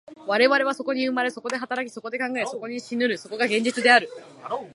[0.25, 4.09] 我々はそこに生まれ、そこで働き、そこで考え、そこに死ぬる、そこが現実である。